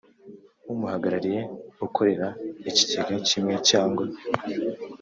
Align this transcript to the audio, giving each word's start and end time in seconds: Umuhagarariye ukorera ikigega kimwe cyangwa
Umuhagarariye 0.71 1.41
ukorera 1.85 2.27
ikigega 2.69 3.15
kimwe 3.27 3.55
cyangwa 3.69 4.03